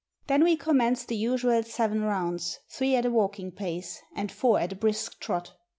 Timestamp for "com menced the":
0.57-1.15